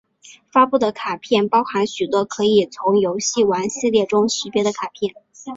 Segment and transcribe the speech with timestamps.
[0.51, 5.13] 发布的卡片包含许多可以从游戏王系列中识别的卡片！